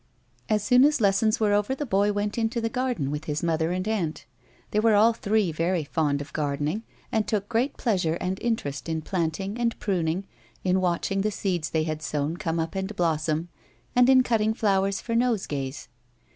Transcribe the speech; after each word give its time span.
As 0.49 0.63
soon 0.63 0.83
as 0.83 0.99
lessons 0.99 1.39
were 1.39 1.53
over 1.53 1.75
the 1.75 1.85
boy 1.85 2.11
went 2.11 2.35
into 2.35 2.59
the 2.59 2.69
garden 2.71 3.11
with 3.11 3.25
his 3.25 3.43
mother 3.43 3.71
and 3.71 3.87
aunt. 3.87 4.25
They 4.71 4.79
were 4.79 4.95
all 4.95 5.13
three 5.13 5.51
very 5.51 5.83
fond 5.83 6.21
of 6.21 6.33
gardening, 6.33 6.81
and 7.11 7.27
took 7.27 7.47
great 7.47 7.77
pleasure 7.77 8.15
and 8.15 8.39
interest 8.41 8.89
in 8.89 9.03
planting 9.03 9.59
and 9.59 9.79
pruning, 9.79 10.23
in 10.63 10.81
watching 10.81 11.21
the 11.21 11.29
seeds 11.29 11.69
they 11.69 11.83
had 11.83 12.01
sown 12.01 12.37
come 12.37 12.59
up 12.59 12.73
and 12.73 12.95
blossom, 12.95 13.49
and 13.95 14.09
in 14.09 14.23
cutting 14.23 14.55
flowers 14.55 14.99
for 15.01 15.13
nosegays. 15.13 15.87